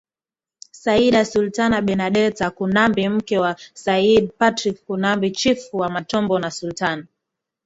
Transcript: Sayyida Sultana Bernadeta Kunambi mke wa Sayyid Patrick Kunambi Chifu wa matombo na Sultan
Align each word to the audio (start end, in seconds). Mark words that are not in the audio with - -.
Sayyida 0.81 1.25
Sultana 1.25 1.77
Bernadeta 1.81 2.47
Kunambi 2.57 3.09
mke 3.09 3.37
wa 3.39 3.55
Sayyid 3.73 4.31
Patrick 4.37 4.85
Kunambi 4.85 5.31
Chifu 5.31 5.77
wa 5.77 5.89
matombo 5.89 6.39
na 6.39 6.51
Sultan 6.51 7.05